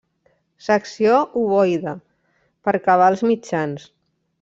Secció 0.67 1.19
ovoide, 1.43 1.95
per 2.67 2.77
cabals 2.91 3.25
mitjans. 3.33 3.91